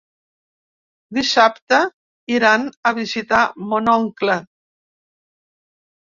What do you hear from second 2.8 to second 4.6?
a visitar mon oncle.